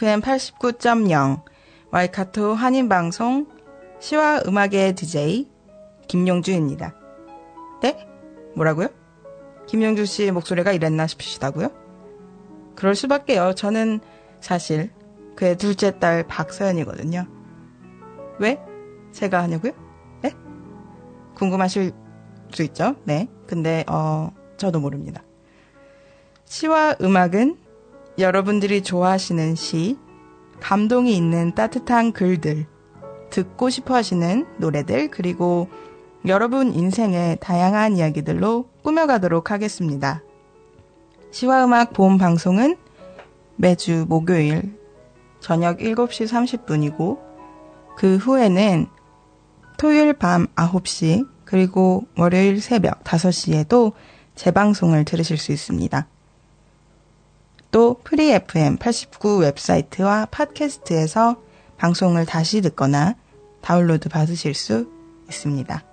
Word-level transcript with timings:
FM 0.00 0.22
89.0 0.22 1.42
와이카토 1.90 2.54
한인방송 2.54 3.46
시와 3.98 4.40
음악의 4.46 4.94
DJ 4.94 5.46
김용주입니다. 6.08 6.94
네? 7.82 8.08
뭐라고요? 8.56 8.88
김용주 9.66 10.06
씨 10.06 10.30
목소리가 10.30 10.72
이랬나 10.72 11.06
싶으시다고요? 11.06 11.70
그럴 12.76 12.94
수밖에요. 12.94 13.54
저는 13.54 14.00
사실 14.40 14.90
그의 15.36 15.58
둘째 15.58 15.98
딸 15.98 16.26
박서연이거든요. 16.26 17.26
왜? 18.38 18.58
제가 19.12 19.42
하냐고요? 19.42 19.72
네? 20.22 20.32
궁금하실 21.34 21.92
수 22.54 22.62
있죠? 22.62 22.96
네. 23.04 23.28
근데 23.46 23.84
어 23.86 24.32
저도 24.56 24.80
모릅니다. 24.80 25.22
시와 26.46 26.96
음악은 27.02 27.69
여러분들이 28.18 28.82
좋아하시는 28.82 29.54
시, 29.54 29.96
감동이 30.60 31.16
있는 31.16 31.54
따뜻한 31.54 32.12
글들, 32.12 32.66
듣고 33.30 33.70
싶어 33.70 33.94
하시는 33.94 34.46
노래들, 34.58 35.10
그리고 35.10 35.68
여러분 36.26 36.74
인생의 36.74 37.38
다양한 37.40 37.96
이야기들로 37.96 38.68
꾸며가도록 38.82 39.50
하겠습니다. 39.50 40.22
시와 41.30 41.64
음악 41.64 41.92
보험 41.92 42.18
방송은 42.18 42.76
매주 43.56 44.04
목요일 44.08 44.78
저녁 45.40 45.78
7시 45.78 46.26
30분이고, 46.66 47.18
그 47.96 48.16
후에는 48.16 48.86
토요일 49.78 50.12
밤 50.12 50.46
9시, 50.56 51.26
그리고 51.44 52.04
월요일 52.16 52.60
새벽 52.60 53.02
5시에도 53.02 53.92
재방송을 54.34 55.04
들으실 55.04 55.38
수 55.38 55.52
있습니다. 55.52 56.06
또 57.70 58.00
Free 58.02 58.32
FM 58.32 58.78
89 58.78 59.38
웹사이트와 59.38 60.26
팟캐스트에서 60.30 61.36
방송을 61.76 62.26
다시 62.26 62.60
듣거나 62.62 63.14
다운로드 63.60 64.08
받으실 64.08 64.54
수 64.54 64.90
있습니다. 65.28 65.84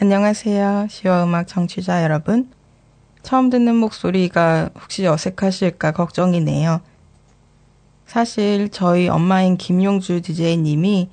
안녕하세요. 0.00 0.88
시와 0.90 1.24
음악 1.24 1.48
청취자 1.48 2.02
여러분. 2.02 2.53
처음 3.24 3.48
듣는 3.48 3.74
목소리가 3.76 4.68
혹시 4.80 5.06
어색하실까 5.06 5.92
걱정이네요. 5.92 6.80
사실 8.06 8.68
저희 8.68 9.08
엄마인 9.08 9.56
김용주 9.56 10.20
DJ님이 10.20 11.08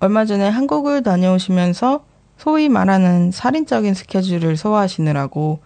얼마 0.00 0.24
전에 0.24 0.48
한국을 0.48 1.02
다녀오시면서 1.02 2.04
소위 2.38 2.68
말하는 2.70 3.30
살인적인 3.30 3.92
스케줄을 3.94 4.56
소화하시느라고 4.56 5.60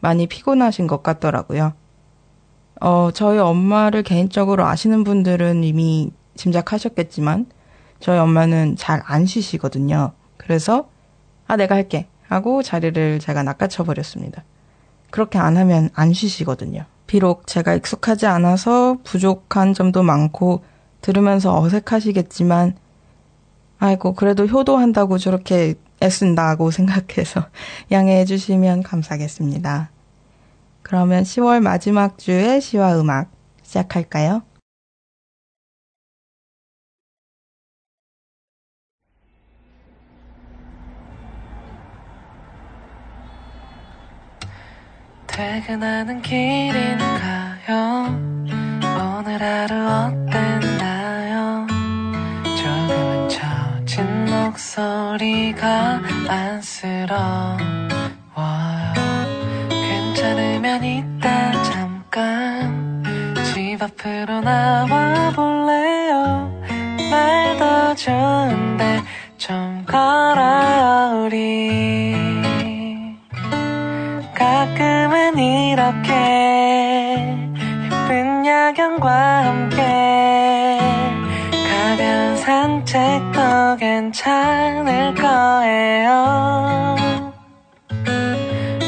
많이 0.00 0.26
피곤하신 0.26 0.88
것 0.88 1.02
같더라고요. 1.02 1.74
어, 2.80 3.10
저희 3.14 3.38
엄마를 3.38 4.02
개인적으로 4.02 4.66
아시는 4.66 5.04
분들은 5.04 5.62
이미 5.62 6.10
짐작하셨겠지만 6.34 7.46
저희 8.00 8.18
엄마는 8.18 8.74
잘 8.76 9.00
안 9.06 9.26
쉬시거든요. 9.26 10.12
그래서 10.36 10.88
아 11.46 11.56
내가 11.56 11.76
할게 11.76 12.08
하고 12.26 12.64
자리를 12.64 13.20
제가 13.20 13.44
낚아쳐 13.44 13.84
버렸습니다. 13.84 14.42
그렇게 15.14 15.38
안 15.38 15.56
하면 15.56 15.90
안 15.94 16.12
쉬시거든요. 16.12 16.86
비록 17.06 17.46
제가 17.46 17.74
익숙하지 17.74 18.26
않아서 18.26 18.96
부족한 19.04 19.72
점도 19.72 20.02
많고 20.02 20.64
들으면서 21.02 21.56
어색하시겠지만 21.56 22.74
아이고 23.78 24.14
그래도 24.14 24.44
효도한다고 24.46 25.18
저렇게 25.18 25.74
애쓴다고 26.02 26.72
생각해서 26.72 27.46
양해해 27.92 28.24
주시면 28.24 28.82
감사하겠습니다. 28.82 29.90
그러면 30.82 31.22
10월 31.22 31.60
마지막 31.60 32.18
주의 32.18 32.60
시와 32.60 32.98
음악 32.98 33.30
시작할까요? 33.62 34.42
퇴근하는 45.36 46.22
길인가요? 46.22 48.06
오늘 48.96 49.42
하루 49.42 49.74
어땠나요? 49.84 51.66
조금은 52.56 53.28
처진 53.28 54.26
목소리가 54.26 56.00
안쓰러워요. 56.28 57.58
괜찮으면 59.70 60.84
이따 60.84 61.50
잠깐 61.64 63.02
집 63.52 63.82
앞으로 63.82 64.40
나와 64.40 65.32
볼래요? 65.34 66.62
날도 67.10 67.96
좋은데 67.96 69.02
좀 69.36 69.84
걸어요 69.84 71.24
우리 71.26 71.83
야경과 78.74 79.08
함께 79.44 80.78
가벼운 81.70 82.36
산책도 82.36 83.76
괜찮을 83.78 85.14
거예요. 85.14 86.96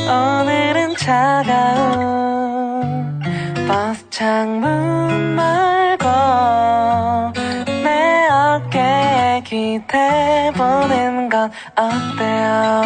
오늘은 0.09 0.97
차가운 0.97 2.03
버스 3.69 4.11
창문 4.11 5.37
말고 5.37 6.05
내 7.85 8.27
어깨에 8.29 9.43
기대보는 9.45 11.29
건 11.29 11.53
어때요? 11.77 12.83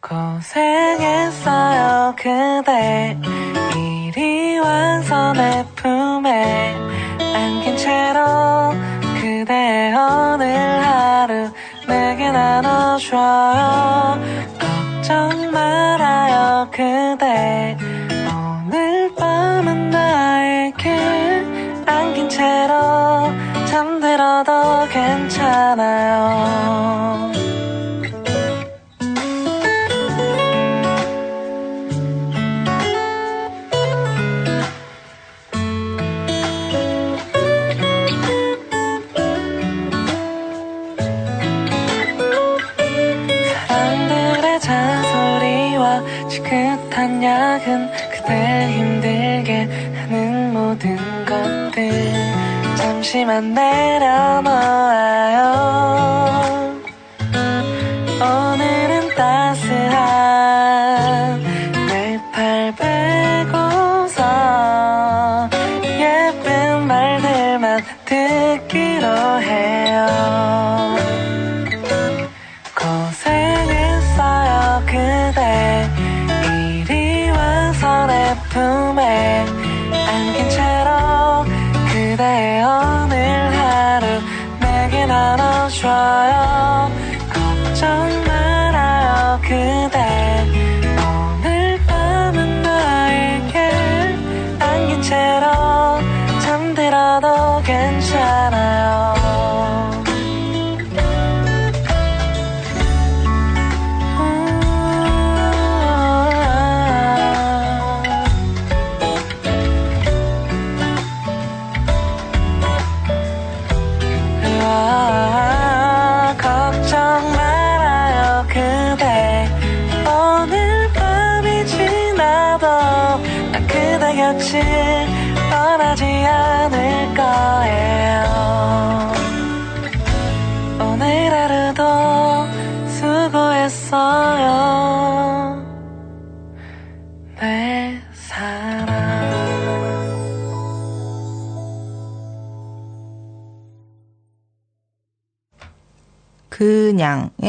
고생했어요 0.00 1.70
그대 2.16 3.16
잠시만 53.10 53.54
내려놓아 53.54 54.99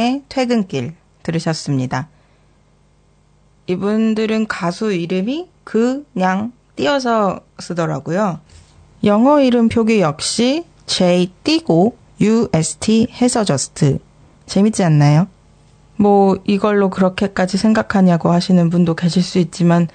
그냥의 0.01 0.23
퇴근길 0.27 0.95
들으셨습니다. 1.21 2.09
이분들은 3.67 4.47
가수 4.47 4.91
이름이 4.91 5.47
그냥 5.63 6.51
띄어서 6.75 7.41
쓰더라고요. 7.59 8.39
영어 9.03 9.39
이름 9.39 9.69
표기 9.69 10.01
역시 10.01 10.65
J 10.87 11.31
띄고 11.43 11.95
UST 12.19 13.07
해서 13.21 13.43
저스트. 13.43 13.99
재밌지 14.47 14.83
않나요? 14.83 15.27
뭐 15.95 16.37
이걸로 16.45 16.89
그렇게까지 16.89 17.57
생각하냐고 17.57 18.31
하시는 18.31 18.69
분도 18.71 18.95
계실 18.95 19.21
수 19.21 19.37
있지만 19.37 19.87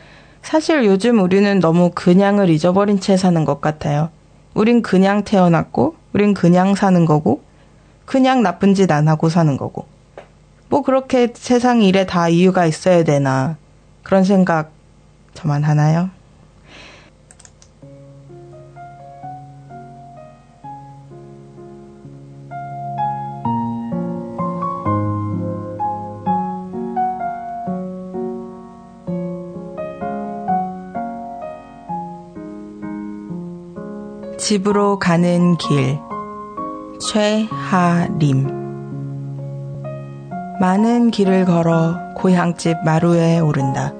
사실 0.42 0.84
요즘 0.84 1.18
우리는 1.18 1.58
너무 1.58 1.90
그냥을 1.92 2.48
잊어버린 2.48 3.00
채 3.00 3.16
사는 3.16 3.44
것 3.44 3.60
같아요. 3.60 4.10
우린 4.54 4.80
그냥 4.80 5.24
태어났고, 5.24 5.96
우린 6.14 6.32
그냥 6.32 6.76
사는 6.76 7.04
거고, 7.04 7.42
그냥 8.06 8.42
나쁜 8.42 8.74
짓 8.74 8.90
안 8.90 9.08
하고 9.08 9.28
사는 9.28 9.56
거고. 9.56 9.95
뭐 10.68 10.82
그렇게 10.82 11.32
세상 11.34 11.82
일에 11.82 12.06
다 12.06 12.28
이유가 12.28 12.66
있어야 12.66 13.04
되나. 13.04 13.56
그런 14.02 14.24
생각 14.24 14.72
저만 15.34 15.62
하나요? 15.62 16.10
집으로 34.38 34.98
가는 34.98 35.56
길. 35.56 35.98
최하림 37.00 38.65
많은 40.58 41.10
길을 41.10 41.44
걸어 41.44 41.98
고향집 42.14 42.78
마루에 42.82 43.38
오른다. 43.40 43.92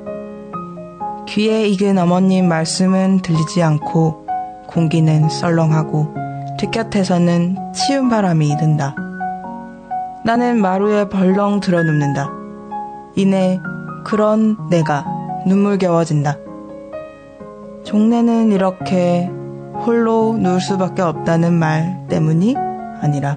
귀에 1.29 1.69
익은 1.69 1.99
어머님 1.99 2.49
말씀은 2.49 3.21
들리지 3.21 3.63
않고 3.63 4.27
공기는 4.67 5.29
썰렁하고 5.29 6.15
뒷곁에서는 6.59 7.73
치운 7.75 8.09
바람이 8.09 8.57
든다. 8.57 8.97
나는 10.25 10.59
마루에 10.59 11.11
벌렁 11.11 11.61
들어 11.61 11.83
눕는다. 11.83 12.31
이내 13.17 13.61
그런 14.05 14.57
내가 14.71 15.05
눈물겨워진다. 15.47 16.39
종래는 17.85 18.51
이렇게 18.53 19.31
홀로 19.85 20.35
누울 20.39 20.63
수밖에 20.63 21.03
없다는 21.03 21.53
말 21.53 22.07
때문이 22.09 22.57
아니라 23.03 23.37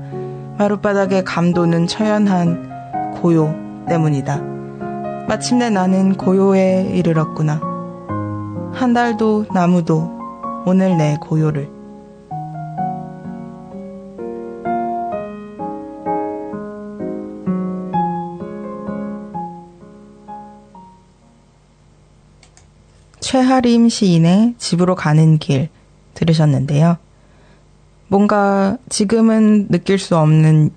마룻바닥에 0.58 1.24
감도는 1.26 1.88
처연한 1.88 2.69
고요 3.22 3.54
때문이다. 3.88 4.42
마침내 5.28 5.70
나는 5.70 6.16
고요에 6.16 6.92
이르렀구나. 6.94 7.62
한 8.74 8.94
달도 8.94 9.46
나무도 9.54 10.20
오늘 10.66 10.98
내 10.98 11.18
고요를. 11.22 11.70
최하림 23.20 23.90
시인의 23.90 24.56
집으로 24.58 24.96
가는 24.96 25.38
길 25.38 25.70
들으셨는데요. 26.16 26.98
뭔가 28.08 28.78
지금은 28.90 29.68
느낄 29.68 30.00
수 30.00 30.18
없는 30.18 30.72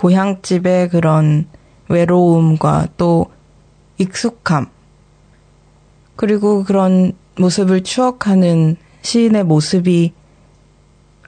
고향집의 0.00 0.88
그런 0.88 1.46
외로움과 1.88 2.88
또 2.96 3.26
익숙함, 3.98 4.70
그리고 6.16 6.64
그런 6.64 7.12
모습을 7.36 7.82
추억하는 7.82 8.76
시인의 9.02 9.44
모습이 9.44 10.14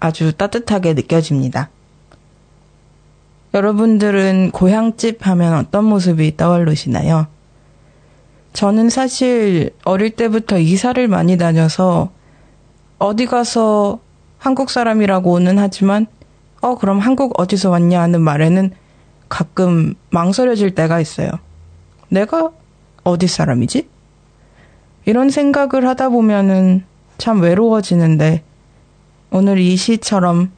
아주 0.00 0.32
따뜻하게 0.32 0.94
느껴집니다. 0.94 1.68
여러분들은 3.52 4.52
고향집 4.52 5.26
하면 5.26 5.52
어떤 5.52 5.84
모습이 5.84 6.38
떠오르시나요? 6.38 7.26
저는 8.54 8.88
사실 8.88 9.74
어릴 9.84 10.16
때부터 10.16 10.58
이사를 10.58 11.06
많이 11.08 11.36
다녀서 11.36 12.10
어디 12.98 13.26
가서 13.26 14.00
한국 14.38 14.70
사람이라고는 14.70 15.58
하지만 15.58 16.06
어 16.62 16.76
그럼 16.76 17.00
한국 17.00 17.38
어디서 17.40 17.70
왔냐 17.70 18.00
하는 18.00 18.20
말에는 18.22 18.70
가끔 19.28 19.94
망설여질 20.10 20.74
때가 20.74 21.00
있어요. 21.00 21.30
내가 22.08 22.50
어디 23.04 23.26
사람이지? 23.26 23.88
이런 25.06 25.30
생각을 25.30 25.86
하다 25.88 26.10
보면은 26.10 26.84
참 27.18 27.40
외로워지는데 27.40 28.44
오늘 29.30 29.58
이 29.58 29.76
시처럼 29.76 30.52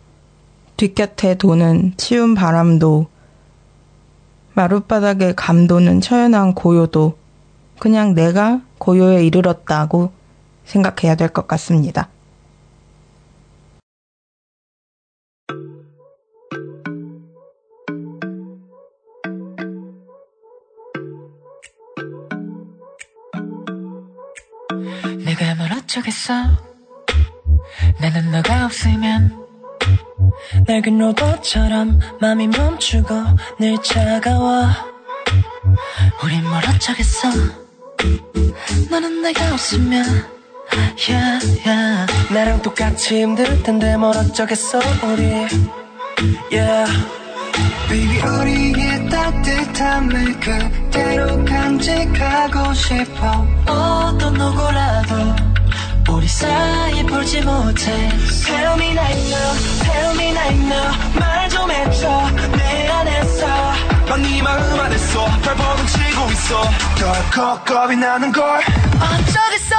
뒷곁에 0.76 1.36
도는 1.36 1.94
치운 1.96 2.34
바람도 2.34 3.06
마룻바닥에 4.54 5.34
감도는 5.34 6.00
처연한 6.00 6.54
고요도 6.54 7.16
그냥 7.78 8.14
내가 8.14 8.60
고요에 8.78 9.24
이르렀다고 9.24 10.12
생각해야 10.64 11.14
될 11.14 11.28
것 11.28 11.46
같습니다. 11.48 12.08
어쩌겠어? 25.94 26.34
나는 28.00 28.32
너가 28.32 28.64
없으면 28.64 29.30
낡은 30.66 30.98
로봇처럼 30.98 32.00
맘이 32.20 32.48
멈추고 32.48 33.14
늘 33.60 33.80
차가워. 33.80 34.66
우린 36.22 36.42
뭘 36.48 36.62
어쩌겠어? 36.68 37.28
너는 38.90 39.22
내가 39.22 39.52
없으면 39.52 40.04
yeah, 41.08 41.62
yeah. 41.64 42.12
나랑 42.32 42.62
똑같이 42.62 43.22
힘들 43.22 43.62
텐데 43.62 43.96
뭘 43.96 44.16
어쩌겠어 44.16 44.80
우리? 45.04 45.46
Yeah. 46.50 46.90
Baby 47.88 48.20
우리의 48.20 49.08
따뜻함을 49.10 50.40
그대로 50.40 51.44
간직하고 51.44 52.74
싶어. 52.74 53.46
어떤 53.68 54.32
누구라도 54.34 55.53
우리 56.10 56.28
사이 56.28 57.02
볼지 57.06 57.40
못해. 57.40 57.84
Tell 58.46 58.74
me 58.74 58.92
right 58.92 59.28
now, 59.28 59.54
tell 59.82 60.14
me 60.16 60.30
right 60.32 60.60
now 60.66 60.92
말 61.18 61.48
좀 61.48 61.70
해줘 61.70 62.30
내 62.56 62.88
안에서. 62.88 63.46
넌네 64.06 64.42
마음 64.42 64.80
안에서 64.80 65.24
발버둥 65.42 65.86
치고 65.86 66.30
있어. 66.32 66.62
덜컥 66.98 67.64
겁이 67.64 67.96
나는 67.96 68.32
걸. 68.32 68.44
어쩌겠어? 68.94 69.76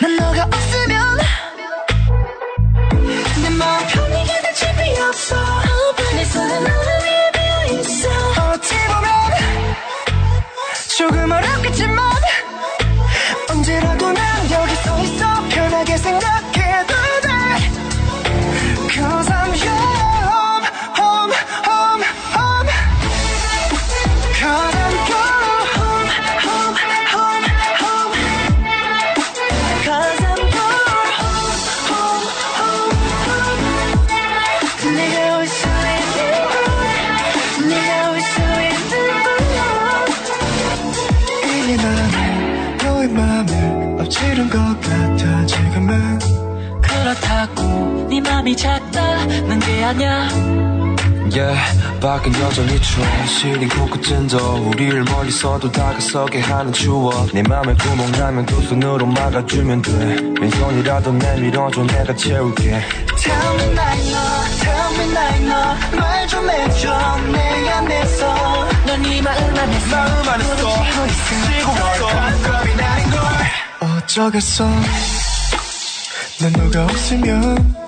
난 0.00 0.16
너가 0.16 0.44
없으면 0.44 1.18
내 3.42 3.50
마음 3.50 3.86
편히 3.88 4.24
기댈 4.24 4.54
집이 4.54 5.00
없어. 5.00 5.36
내 6.14 6.24
손은 6.24 6.48
너를 6.48 7.04
위해 7.04 7.30
비어있어. 7.32 8.08
어찌 8.52 8.74
보면 8.86 9.08
조금 10.96 11.30
어렵겠지만 11.32 12.17
맘이 48.48 48.56
작다는 48.56 49.58
게 49.60 49.84
아냐 49.84 50.28
Yeah, 51.30 52.00
밖은 52.00 52.32
여전히 52.40 52.80
추워. 52.80 53.06
시린 53.26 53.68
코끝은 53.68 54.28
더 54.28 54.54
우리를 54.54 55.04
멀리서도 55.04 55.70
다가서게 55.70 56.40
하는 56.40 56.72
추억. 56.72 57.28
내 57.34 57.42
맘에 57.42 57.74
구멍 57.74 58.10
나면 58.12 58.46
두 58.46 58.62
손으로 58.62 59.04
막아주면 59.04 59.82
돼. 59.82 59.92
왼손이라도 60.40 61.12
내밀어줘 61.12 61.84
내가 61.84 62.16
채울게. 62.16 62.62
Tell 62.64 63.54
me 63.56 63.64
now, 63.74 64.44
tell 64.58 64.94
me 64.96 65.12
right 65.12 65.44
now 65.44 66.00
말좀 66.00 66.50
해줘 66.50 67.18
내 67.30 67.68
안에서. 67.72 68.68
넌네 68.86 69.20
마음 69.20 69.58
안에서. 69.58 69.96
마음 69.96 70.28
안에서 70.30 70.56
지고 70.56 71.06
있어. 71.06 71.24
지고 71.58 71.72
있어. 71.72 72.50
겁이 72.50 72.74
나는 72.74 73.10
걸. 73.10 73.20
어쩌겠어? 73.98 74.64
난 76.40 76.52
너가 76.52 76.84
없으면 76.84 77.87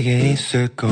에게 0.00 0.30
있을 0.30 0.66
것 0.68 0.88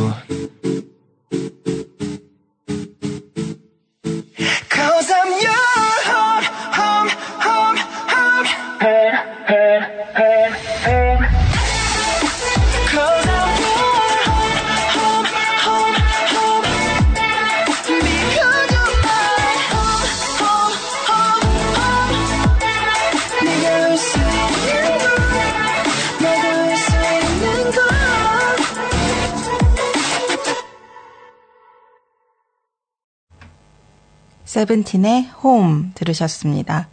세븐틴의 34.49 35.29
홈 35.43 35.91
들으셨습니다. 35.95 36.89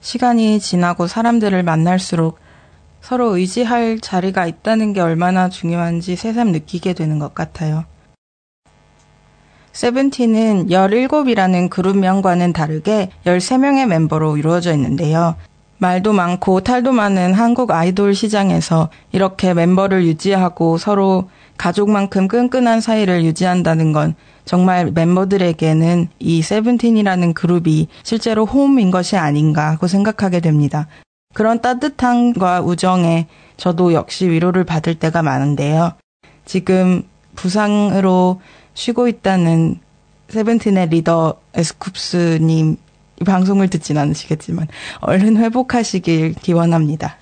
시간이 0.00 0.60
지나고 0.60 1.06
사람들을 1.06 1.62
만날수록 1.62 2.38
서로 3.02 3.36
의지할 3.36 4.00
자리가 4.00 4.46
있다는 4.46 4.94
게 4.94 5.02
얼마나 5.02 5.50
중요한지 5.50 6.16
새삼 6.16 6.52
느끼게 6.52 6.94
되는 6.94 7.18
것 7.18 7.34
같아요. 7.34 7.84
세븐틴은 9.72 10.68
17이라는 10.68 11.68
그룹명과는 11.68 12.54
다르게 12.54 13.10
13명의 13.26 13.86
멤버로 13.86 14.38
이루어져 14.38 14.72
있는데요. 14.72 15.36
말도 15.76 16.14
많고 16.14 16.60
탈도 16.62 16.92
많은 16.92 17.34
한국 17.34 17.72
아이돌 17.72 18.14
시장에서 18.14 18.88
이렇게 19.10 19.52
멤버를 19.52 20.06
유지하고 20.06 20.78
서로 20.78 21.28
가족만큼 21.58 22.26
끈끈한 22.26 22.80
사이를 22.80 23.22
유지한다는 23.22 23.92
건 23.92 24.14
정말 24.44 24.90
멤버들에게는 24.90 26.08
이 26.18 26.42
세븐틴이라는 26.42 27.34
그룹이 27.34 27.88
실제로 28.02 28.44
홈인 28.44 28.90
것이 28.90 29.16
아닌가 29.16 29.70
하고 29.70 29.86
생각하게 29.86 30.40
됩니다. 30.40 30.88
그런 31.34 31.60
따뜻함과 31.60 32.60
우정에 32.62 33.26
저도 33.56 33.92
역시 33.94 34.28
위로를 34.28 34.64
받을 34.64 34.94
때가 34.94 35.22
많은데요. 35.22 35.92
지금 36.44 37.02
부상으로 37.36 38.40
쉬고 38.74 39.08
있다는 39.08 39.78
세븐틴의 40.28 40.88
리더 40.88 41.36
에스쿱스님 41.54 42.76
이 43.20 43.24
방송을 43.24 43.68
듣진 43.68 43.98
않으시겠지만 43.98 44.66
얼른 45.00 45.36
회복하시길 45.36 46.34
기원합니다. 46.34 47.16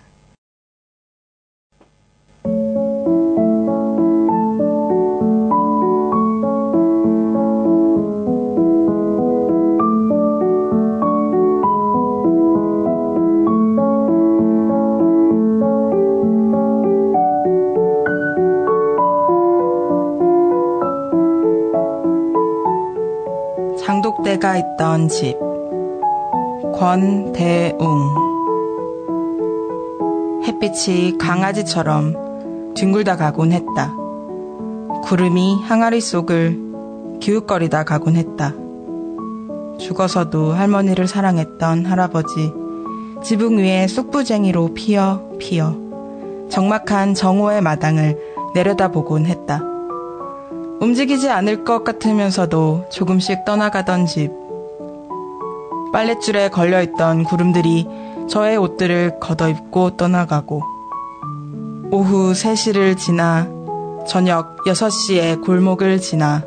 장독대가 24.41 24.57
있던 24.57 25.09
집 25.09 25.39
권대웅 26.75 27.77
햇빛이 30.45 31.19
강아지처럼 31.19 32.75
뒹굴다 32.75 33.17
가곤 33.17 33.53
했다. 33.53 33.95
구름이 35.05 35.63
항아리 35.63 36.01
속을 36.01 36.59
기웃거리다 37.21 37.85
가곤 37.85 38.17
했다. 38.17 38.55
죽어서도 39.79 40.53
할머니를 40.53 41.07
사랑했던 41.07 41.85
할아버지 41.85 42.53
지붕 43.23 43.59
위에 43.59 43.87
쑥부쟁이로 43.87 44.75
피어 44.75 45.23
피어 45.39 45.77
적막한 46.49 47.15
정오의 47.15 47.61
마당을 47.61 48.19
내려다보곤 48.55 49.27
했다. 49.27 49.63
움직이지 50.81 51.29
않을 51.29 51.65
것 51.65 51.85
같으면서도 51.85 52.87
조금씩 52.91 53.45
떠나가던 53.45 54.07
집. 54.07 54.31
빨랫줄에 55.93 56.49
걸려있던 56.49 57.25
구름들이 57.25 57.87
저의 58.29 58.57
옷들을 58.57 59.21
걷어입고 59.21 59.97
떠나가고, 59.99 60.63
오후 61.91 62.33
3시를 62.33 62.97
지나 62.97 63.49
저녁 64.07 64.57
6시에 64.65 65.45
골목을 65.45 66.01
지나 66.01 66.45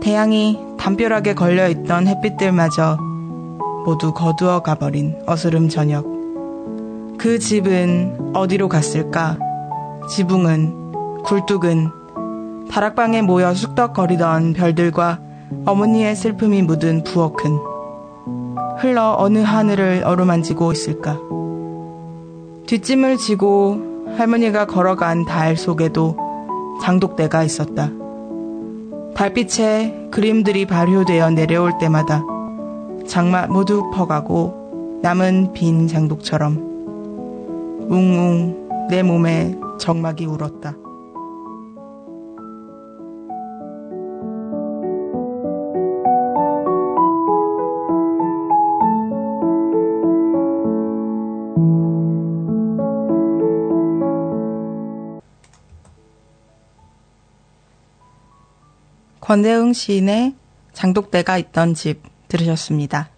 태양이 0.00 0.58
담벼락에 0.76 1.34
걸려있던 1.34 2.08
햇빛들마저 2.08 2.98
모두 3.84 4.12
거두어 4.12 4.62
가버린 4.62 5.16
어스름 5.26 5.68
저녁. 5.68 6.04
그 7.18 7.38
집은 7.38 8.32
어디로 8.34 8.68
갔을까? 8.68 9.38
지붕은, 10.08 11.22
굴뚝은, 11.24 11.97
다락방에 12.70 13.22
모여 13.22 13.54
쑥덕거리던 13.54 14.52
별들과 14.52 15.20
어머니의 15.64 16.14
슬픔이 16.14 16.62
묻은 16.62 17.04
부엌은 17.04 17.58
흘러 18.78 19.16
어느 19.18 19.38
하늘을 19.38 20.02
어루만지고 20.04 20.72
있을까? 20.72 21.18
뒷짐을 22.66 23.16
지고 23.16 23.80
할머니가 24.16 24.66
걸어간 24.66 25.24
달 25.24 25.56
속에도 25.56 26.16
장독대가 26.82 27.42
있었다. 27.42 27.90
달빛에 29.14 30.08
그림들이 30.10 30.66
발효되어 30.66 31.30
내려올 31.30 31.78
때마다 31.78 32.22
장마 33.06 33.46
모두 33.46 33.90
퍼가고 33.90 35.00
남은 35.02 35.54
빈 35.54 35.88
장독처럼 35.88 36.56
웅웅 37.90 38.88
내 38.90 39.02
몸에 39.02 39.56
정막이 39.78 40.26
울었다. 40.26 40.74
권대흥 59.28 59.74
시인의 59.74 60.36
장독대가 60.72 61.36
있던 61.36 61.74
집 61.74 62.00
들으셨습니다. 62.28 63.10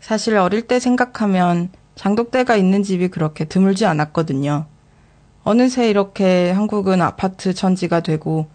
사실 0.00 0.38
어릴 0.38 0.66
때 0.66 0.80
생각하면 0.80 1.68
장독대가 1.96 2.56
있는 2.56 2.82
집이 2.82 3.08
그렇게 3.08 3.44
드물지 3.44 3.84
않았거든요. 3.84 4.64
어느새 5.44 5.90
이렇게 5.90 6.50
한국은 6.50 7.02
아파트 7.02 7.52
천지가 7.52 8.00
되고 8.00 8.46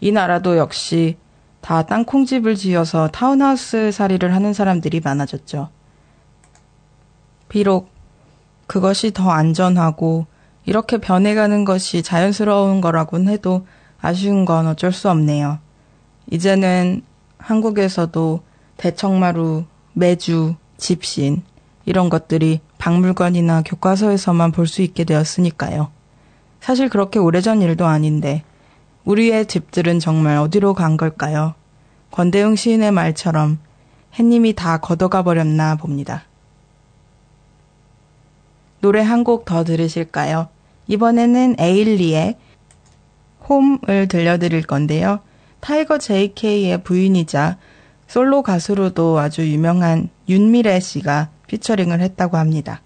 이 0.00 0.12
나라도 0.12 0.56
역시 0.56 1.18
다 1.60 1.82
땅콩집을 1.82 2.54
지어서 2.54 3.08
타운하우스 3.08 3.92
살이를 3.92 4.34
하는 4.34 4.54
사람들이 4.54 5.00
많아졌죠. 5.00 5.68
비록 7.50 7.90
그것이 8.66 9.12
더 9.12 9.28
안전하고 9.28 10.24
이렇게 10.64 10.96
변해가는 10.96 11.66
것이 11.66 12.02
자연스러운 12.02 12.80
거라곤 12.80 13.28
해도 13.28 13.66
아쉬운 14.00 14.46
건 14.46 14.66
어쩔 14.68 14.90
수 14.90 15.10
없네요. 15.10 15.58
이제는 16.30 17.02
한국에서도 17.38 18.40
대청마루, 18.76 19.64
매주, 19.92 20.54
집신, 20.76 21.42
이런 21.84 22.08
것들이 22.10 22.60
박물관이나 22.78 23.62
교과서에서만 23.62 24.52
볼 24.52 24.66
수 24.66 24.82
있게 24.82 25.04
되었으니까요. 25.04 25.90
사실 26.60 26.88
그렇게 26.88 27.18
오래전 27.18 27.60
일도 27.62 27.86
아닌데, 27.86 28.44
우리의 29.04 29.46
집들은 29.46 29.98
정말 29.98 30.36
어디로 30.38 30.74
간 30.74 30.96
걸까요? 30.96 31.54
권대웅 32.12 32.56
시인의 32.56 32.92
말처럼 32.92 33.58
햇님이 34.18 34.52
다 34.54 34.78
걷어가 34.78 35.22
버렸나 35.22 35.76
봅니다. 35.76 36.24
노래 38.80 39.00
한 39.00 39.24
곡 39.24 39.44
더 39.44 39.64
들으실까요? 39.64 40.48
이번에는 40.88 41.56
에일리의 41.58 42.36
홈을 43.48 44.08
들려드릴 44.08 44.62
건데요. 44.62 45.20
타이거 45.62 45.96
JK의 45.96 46.82
부인이자 46.82 47.56
솔로 48.08 48.42
가수로도 48.42 49.20
아주 49.20 49.48
유명한 49.48 50.08
윤미래 50.28 50.80
씨가 50.80 51.30
피처링을 51.46 52.00
했다고 52.00 52.36
합니다. 52.36 52.82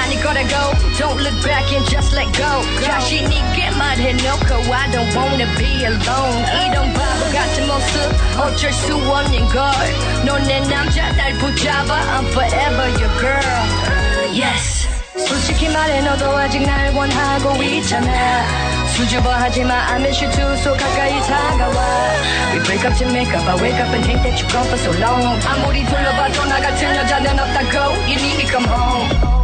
않을 0.00 0.22
거라고 0.22 0.72
Don't 0.96 1.20
look 1.20 1.36
back 1.44 1.68
and 1.76 1.86
just 1.90 2.16
let 2.16 2.32
go 2.32 2.48
자신 2.82 3.30
있게 3.30 3.70
말해놓고 3.72 4.72
I 4.72 4.90
don't 4.90 5.14
wanna 5.14 5.46
be 5.58 5.84
alone 5.84 6.44
이런 6.64 6.92
바보 6.94 7.24
같은 7.30 7.66
모습 7.66 8.40
어쩔 8.40 8.72
수 8.72 8.94
없는 8.96 9.46
걸넌 9.50 10.44
내 10.46 10.60
남자 10.60 11.12
날 11.12 11.34
붙잡아 11.34 11.92
I'm 11.92 12.26
forever 12.28 12.88
your 12.88 13.20
girl 13.20 14.32
Yes 14.32 14.88
솔직히 15.28 15.68
말해 15.68 16.00
너도 16.00 16.34
아직 16.38 16.62
날 16.62 16.94
원하고 16.94 17.62
있잖아 17.62 18.46
수줍어하지마 18.96 19.74
I 19.74 20.00
miss 20.00 20.24
you 20.24 20.32
too 20.32 20.52
so 20.54 20.72
가까이 20.72 21.20
다가와 21.20 22.12
We 22.54 22.62
break 22.62 22.82
up 22.88 22.96
to 22.96 23.06
make 23.10 23.28
up 23.36 23.46
I 23.46 23.60
wake 23.60 23.78
up 23.78 23.92
and 23.92 24.02
think 24.06 24.22
that 24.22 24.40
you're 24.40 24.50
gone 24.50 24.64
for 24.68 24.78
so 24.78 24.90
long 24.98 25.38
아무리 25.46 25.84
둘러봐도 25.84 26.46
나 26.46 26.60
같은 26.62 26.96
여자는 26.96 27.38
없다고 27.38 27.92
You 28.08 28.16
need 28.16 28.40
me 28.40 28.46
come 28.48 28.64
home 28.64 29.39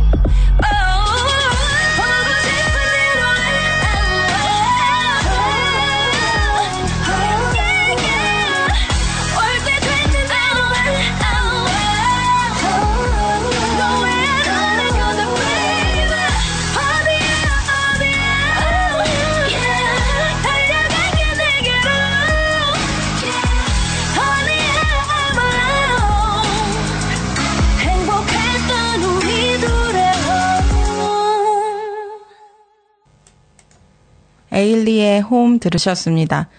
에일리의 34.58 35.22
홈 35.22 35.60
들으셨습니다. 35.60 36.50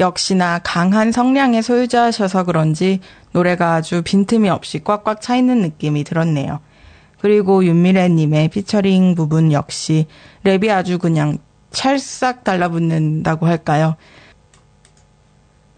역시나 0.00 0.60
강한 0.60 1.12
성량의 1.12 1.62
소유자셔서 1.62 2.44
그런지 2.44 3.00
노래가 3.32 3.74
아주 3.74 4.00
빈틈이 4.02 4.48
없이 4.48 4.82
꽉꽉 4.82 5.20
차 5.20 5.36
있는 5.36 5.60
느낌이 5.60 6.02
들었네요. 6.02 6.60
그리고 7.20 7.62
윤미래님의 7.62 8.48
피처링 8.48 9.16
부분 9.16 9.52
역시 9.52 10.06
랩이 10.44 10.70
아주 10.70 10.98
그냥 10.98 11.36
찰싹 11.72 12.42
달라붙는다고 12.42 13.44
할까요? 13.44 13.96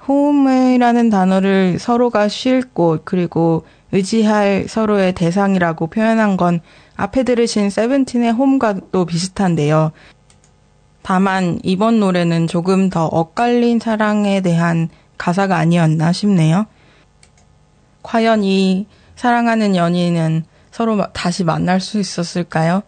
홈이라는 0.07 1.11
단어를 1.11 1.81
서로가 1.81 2.29
쉴 2.29 2.63
곳, 2.63 3.05
그리고 3.05 3.65
의지할 3.91 4.67
서로의 4.69 5.13
대상이라고 5.15 5.89
표현한 5.89 6.37
건 6.37 6.61
앞에 6.95 7.25
들으신 7.25 7.69
세븐틴의 7.69 8.31
홈과도 8.31 9.07
비슷한데요. 9.07 9.91
다만 11.03 11.59
이번 11.63 12.01
노래는 12.01 12.47
조금 12.47 12.91
더 12.91 13.07
엇갈린 13.07 13.79
사랑에 13.81 14.41
대한 14.41 14.89
가사가 15.19 15.57
아니었나 15.57 16.13
싶네요. 16.13 16.67
과연 18.03 18.45
이 18.45 18.87
사랑하는 19.17 19.77
연인은 19.77 20.45
서로 20.71 20.97
마- 20.97 21.09
다시 21.13 21.45
만날 21.45 21.81
수 21.81 21.99
있었을까요? 21.99 22.83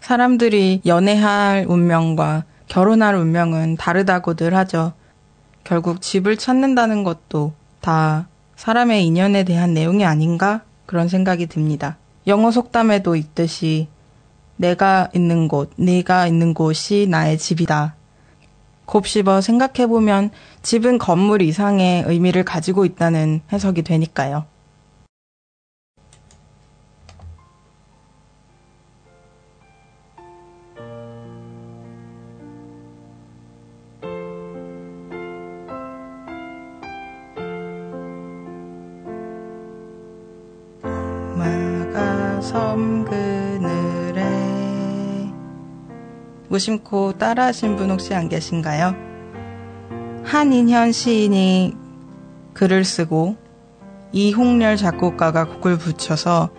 사람들이 0.00 0.82
연애할 0.86 1.66
운명과 1.68 2.44
결혼할 2.66 3.14
운명은 3.14 3.76
다르다고들 3.76 4.54
하죠. 4.56 4.92
결국 5.64 6.00
집을 6.00 6.36
찾는다는 6.36 7.04
것도 7.04 7.52
다 7.80 8.28
사람의 8.56 9.06
인연에 9.06 9.44
대한 9.44 9.74
내용이 9.74 10.04
아닌가? 10.04 10.62
그런 10.86 11.08
생각이 11.08 11.46
듭니다. 11.46 11.96
영어 12.26 12.50
속담에도 12.50 13.16
있듯이 13.16 13.88
내가 14.58 15.08
있는 15.14 15.48
곳, 15.48 15.70
네가 15.76 16.26
있는 16.26 16.52
곳이 16.52 17.06
나의 17.08 17.38
집이다. 17.38 17.94
곱씹어 18.84 19.40
생각해보면 19.40 20.30
집은 20.62 20.98
건물 20.98 21.42
이상의 21.42 22.04
의미를 22.06 22.44
가지고 22.44 22.84
있다는 22.84 23.40
해석이 23.52 23.82
되니까요. 23.82 24.46
마가 41.36 42.40
섬그 42.40 43.27
무심코 46.48 47.18
따라하신 47.18 47.76
분 47.76 47.90
혹시 47.90 48.14
안 48.14 48.28
계신가요? 48.28 48.94
한인현 50.24 50.92
시인이 50.92 51.74
글을 52.54 52.84
쓰고 52.84 53.36
이홍렬 54.12 54.76
작곡가가 54.76 55.46
곡을 55.46 55.78
붙여서 55.78 56.50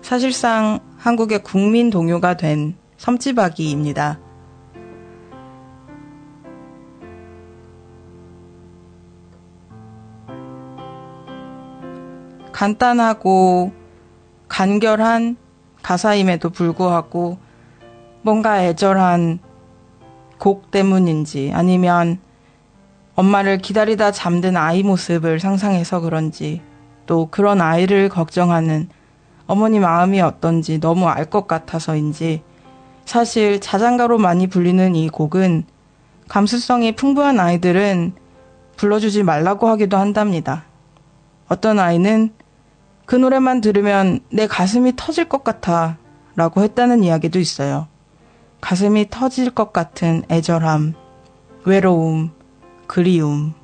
사실상 0.00 0.80
한국의 0.96 1.42
국민 1.42 1.90
동요가 1.90 2.36
된 2.36 2.74
섬지박이입니다. 2.96 4.18
간단하고 12.52 13.72
간결한 14.48 15.36
가사임에도 15.82 16.50
불구하고 16.50 17.38
뭔가 18.22 18.62
애절한 18.62 19.40
곡 20.38 20.70
때문인지 20.70 21.50
아니면 21.54 22.18
엄마를 23.14 23.58
기다리다 23.58 24.12
잠든 24.12 24.56
아이 24.56 24.82
모습을 24.82 25.38
상상해서 25.38 26.00
그런지 26.00 26.62
또 27.06 27.28
그런 27.30 27.60
아이를 27.60 28.08
걱정하는 28.08 28.88
어머니 29.46 29.80
마음이 29.80 30.20
어떤지 30.20 30.80
너무 30.80 31.08
알 31.08 31.26
것 31.26 31.46
같아서인지 31.46 32.42
사실 33.04 33.60
자장가로 33.60 34.18
많이 34.18 34.46
불리는 34.46 34.94
이 34.94 35.08
곡은 35.08 35.64
감수성이 36.28 36.92
풍부한 36.94 37.40
아이들은 37.40 38.12
불러주지 38.76 39.22
말라고 39.24 39.68
하기도 39.68 39.96
한답니다. 39.96 40.64
어떤 41.48 41.78
아이는 41.78 42.32
그 43.04 43.16
노래만 43.16 43.60
들으면 43.60 44.20
내 44.30 44.46
가슴이 44.46 44.94
터질 44.96 45.28
것 45.28 45.44
같아 45.44 45.98
라고 46.36 46.62
했다는 46.62 47.02
이야기도 47.02 47.38
있어요. 47.38 47.88
가슴이 48.62 49.10
터질 49.10 49.50
것 49.50 49.72
같은 49.72 50.22
애절함, 50.30 50.94
외로움, 51.64 52.30
그리움. 52.86 53.54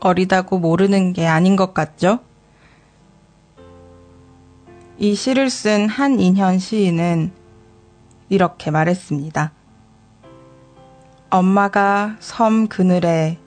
어리다고 0.00 0.58
모르는 0.58 1.12
게 1.12 1.26
아닌 1.26 1.54
것 1.54 1.74
같죠? 1.74 2.20
이 4.98 5.14
시를 5.14 5.50
쓴 5.50 5.86
한인현 5.86 6.58
시인은 6.58 7.30
이렇게 8.30 8.70
말했습니다. 8.70 9.52
엄마가 11.28 12.16
섬 12.20 12.68
그늘에 12.68 13.38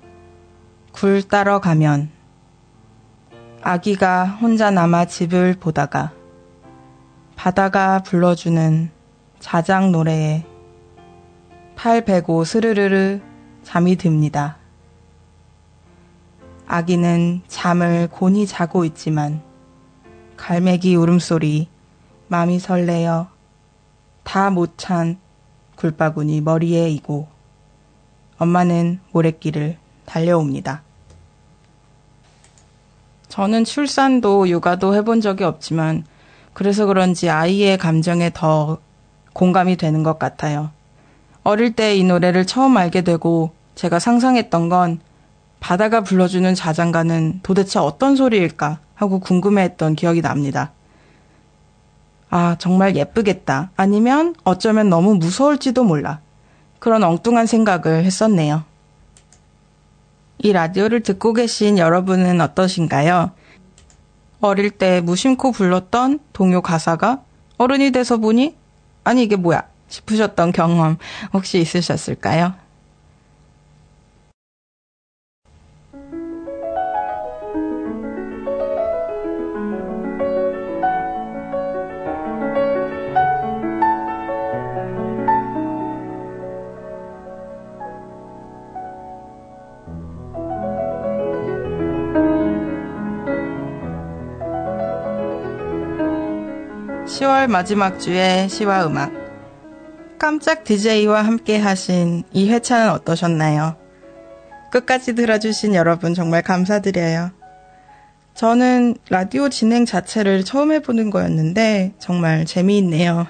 굴 0.92 1.24
따러 1.24 1.60
가면 1.60 2.12
아기가 3.64 4.26
혼자 4.28 4.70
남아 4.70 5.06
집을 5.06 5.56
보다가 5.60 6.17
바다가 7.38 8.02
불러주는 8.02 8.90
자장 9.40 9.92
노래에 9.92 10.44
팔 11.76 12.04
베고 12.04 12.44
스르르르 12.44 13.22
잠이 13.64 13.96
듭니다. 13.96 14.58
아기는 16.66 17.44
잠을 17.48 18.10
곤히 18.12 18.48
자고 18.48 18.84
있지만 18.86 19.42
갈매기 20.36 20.96
울음소리 20.96 21.70
맘이 22.28 22.60
설레어 22.60 23.28
다 24.24 24.50
못 24.50 24.74
찬 24.78 25.20
굴바구니 25.78 26.42
머리에 26.42 26.90
이고 26.90 27.28
엄마는 28.40 29.00
모래길을 29.12 29.78
달려옵니다. 30.06 30.82
저는 33.30 33.64
출산도 33.64 34.50
육아도 34.50 34.96
해본 34.96 35.22
적이 35.22 35.44
없지만 35.44 36.04
그래서 36.58 36.88
그런지 36.88 37.30
아이의 37.30 37.78
감정에 37.78 38.32
더 38.34 38.80
공감이 39.34 39.78
되는 39.78 40.02
것 40.02 40.18
같아요. 40.18 40.72
어릴 41.44 41.74
때 41.76 41.96
이 41.96 42.04
노래를 42.04 42.48
처음 42.48 42.78
알게 42.78 43.02
되고 43.02 43.52
제가 43.76 44.00
상상했던 44.00 44.68
건 44.68 45.00
바다가 45.60 46.02
불러주는 46.02 46.56
자장가는 46.56 47.42
도대체 47.44 47.78
어떤 47.78 48.16
소리일까 48.16 48.80
하고 48.96 49.20
궁금해했던 49.20 49.94
기억이 49.94 50.24
납니다. 50.24 50.72
아, 52.32 52.56
정말 52.58 52.96
예쁘겠다. 52.96 53.70
아니면 53.76 54.34
어쩌면 54.44 54.90
너무 54.90 55.14
무서울지도 55.14 55.84
몰라. 55.84 56.22
그런 56.80 57.04
엉뚱한 57.04 57.46
생각을 57.46 58.04
했었네요. 58.04 58.64
이 60.40 60.52
라디오를 60.52 61.04
듣고 61.04 61.34
계신 61.34 61.78
여러분은 61.78 62.42
어떠신가요? 62.42 63.30
어릴 64.40 64.72
때 64.72 65.02
무심코 65.02 65.52
불렀던 65.52 66.20
동요 66.34 66.62
가사가 66.62 67.22
어른이 67.58 67.92
돼서 67.92 68.18
보니 68.18 68.56
아니 69.04 69.24
이게 69.24 69.36
뭐야 69.36 69.64
싶으셨던 69.88 70.52
경험 70.52 70.98
혹시 71.34 71.60
있으셨을까요? 71.60 72.54
10월 97.48 97.50
마지막 97.50 98.00
주의 98.00 98.48
시와 98.50 98.86
음악. 98.86 99.12
깜짝 100.20 100.64
DJ와 100.64 101.22
함께 101.22 101.58
하신 101.58 102.24
이 102.32 102.50
회차는 102.50 102.92
어떠셨나요? 102.92 103.76
끝까지 104.72 105.16
들어주신 105.16 105.74
여러분 105.74 106.14
정말 106.14 106.42
감사드려요. 106.42 107.32
저는 108.34 108.98
라디오 109.10 109.50
진행 109.50 109.86
자체를 109.86 110.44
처음 110.44 110.72
해보는 110.74 111.10
거였는데 111.10 111.94
정말 112.00 112.46
재미있네요. 112.46 113.28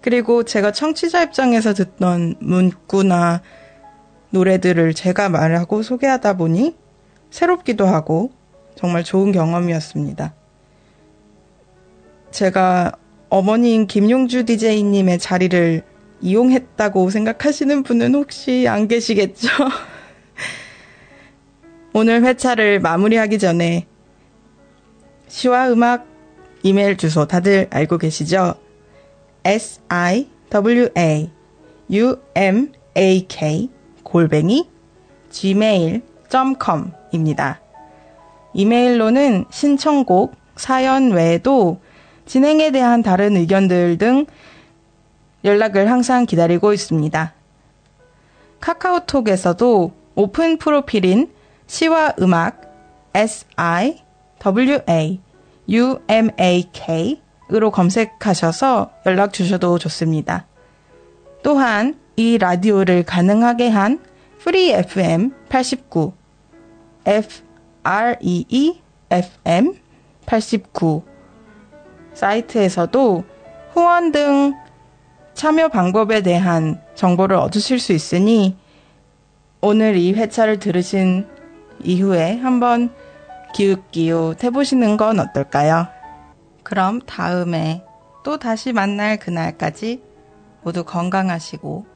그리고 0.00 0.42
제가 0.42 0.72
청취자 0.72 1.22
입장에서 1.22 1.74
듣던 1.74 2.36
문구나 2.40 3.42
노래들을 4.30 4.94
제가 4.94 5.28
말하고 5.28 5.82
소개하다 5.82 6.36
보니 6.38 6.76
새롭기도 7.30 7.86
하고 7.86 8.32
정말 8.74 9.04
좋은 9.04 9.32
경험이었습니다. 9.32 10.34
제가 12.30 12.92
어머니인 13.28 13.86
김용주 13.86 14.44
DJ님의 14.44 15.18
자리를 15.18 15.82
이용했다고 16.20 17.10
생각하시는 17.10 17.82
분은 17.82 18.14
혹시 18.14 18.66
안 18.68 18.86
계시겠죠? 18.88 19.48
오늘 21.92 22.24
회차를 22.24 22.80
마무리하기 22.80 23.38
전에 23.38 23.86
시와 25.28 25.70
음악 25.70 26.06
이메일 26.62 26.96
주소 26.96 27.26
다들 27.26 27.66
알고 27.70 27.98
계시죠? 27.98 28.54
s 29.44 29.80
i 29.88 30.26
w 30.48 30.88
a 30.96 31.28
u 31.90 32.16
m 32.34 32.72
a 32.96 33.26
k 33.28 33.68
골뱅이 34.02 34.66
gmail.com입니다. 35.30 37.60
이메일로는 38.54 39.44
신청곡, 39.50 40.34
사연 40.56 41.10
외에도 41.10 41.80
진행에 42.26 42.70
대한 42.70 43.02
다른 43.02 43.36
의견들 43.36 43.98
등 43.98 44.26
연락을 45.44 45.90
항상 45.90 46.26
기다리고 46.26 46.72
있습니다. 46.72 47.34
카카오톡에서도 48.60 49.92
오픈 50.14 50.58
프로필인 50.58 51.30
시와 51.66 52.14
음악 52.20 52.62
S 53.14 53.46
I 53.56 54.02
W 54.38 54.78
A 54.88 55.20
U 55.68 55.98
M 56.08 56.30
A 56.40 56.64
K으로 56.72 57.70
검색하셔서 57.70 58.90
연락 59.06 59.32
주셔도 59.32 59.78
좋습니다. 59.78 60.46
또한 61.42 61.98
이 62.16 62.38
라디오를 62.38 63.02
가능하게 63.02 63.68
한 63.68 64.00
Free 64.38 64.70
FM 64.70 65.32
89 65.48 66.12
F 67.06 67.42
R 67.82 68.16
E 68.20 68.44
E 68.48 68.80
F 69.10 69.30
M 69.44 69.74
89 70.26 71.13
사이트에서도 72.14 73.24
후원 73.72 74.12
등 74.12 74.54
참여 75.34 75.68
방법에 75.68 76.22
대한 76.22 76.80
정보를 76.94 77.36
얻으실 77.36 77.78
수 77.78 77.92
있으니 77.92 78.56
오늘 79.60 79.96
이 79.96 80.12
회차를 80.12 80.58
들으신 80.58 81.26
이후에 81.82 82.36
한번 82.38 82.94
기웃기웃 83.54 84.42
해보시는 84.42 84.96
건 84.96 85.20
어떨까요? 85.20 85.88
그럼 86.62 87.00
다음에 87.00 87.84
또 88.24 88.38
다시 88.38 88.72
만날 88.72 89.18
그날까지 89.18 90.02
모두 90.62 90.84
건강하시고 90.84 91.86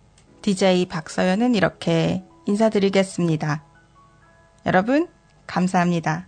DJ 0.43 0.87
박서연은 0.87 1.55
이렇게 1.55 2.23
인사드리겠습니다. 2.47 3.65
여러분, 4.67 5.09
감사합니다. 5.47 6.28